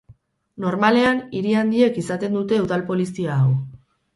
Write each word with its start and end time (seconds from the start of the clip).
Normalean, 0.63 1.19
hiri 1.41 1.53
handiek 1.61 2.01
izaten 2.05 2.41
dute 2.41 2.61
udal 2.65 2.87
polizia 2.91 3.37
hau. 3.37 3.53